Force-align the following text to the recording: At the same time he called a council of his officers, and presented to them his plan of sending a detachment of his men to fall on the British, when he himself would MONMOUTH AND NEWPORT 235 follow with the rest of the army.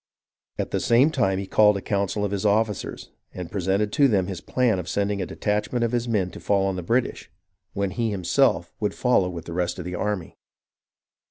At 0.57 0.71
the 0.71 0.79
same 0.79 1.11
time 1.11 1.37
he 1.37 1.45
called 1.45 1.77
a 1.77 1.81
council 1.83 2.25
of 2.25 2.31
his 2.31 2.43
officers, 2.43 3.11
and 3.35 3.51
presented 3.51 3.91
to 3.93 4.07
them 4.07 4.25
his 4.25 4.41
plan 4.41 4.79
of 4.79 4.89
sending 4.89 5.21
a 5.21 5.27
detachment 5.27 5.85
of 5.85 5.91
his 5.91 6.07
men 6.07 6.31
to 6.31 6.39
fall 6.39 6.65
on 6.65 6.75
the 6.75 6.81
British, 6.81 7.29
when 7.73 7.91
he 7.91 8.09
himself 8.09 8.73
would 8.79 8.93
MONMOUTH 8.93 8.95
AND 8.95 8.95
NEWPORT 8.95 8.95
235 8.95 9.01
follow 9.03 9.29
with 9.29 9.45
the 9.45 9.53
rest 9.53 9.77
of 9.77 9.85
the 9.85 9.93
army. 9.93 10.37